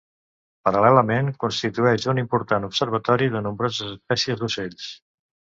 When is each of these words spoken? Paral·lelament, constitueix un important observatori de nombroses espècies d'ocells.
Paral·lelament, 0.69 1.29
constitueix 1.43 2.07
un 2.13 2.21
important 2.21 2.65
observatori 2.69 3.29
de 3.37 3.43
nombroses 3.49 3.93
espècies 3.93 4.43
d'ocells. 4.43 4.91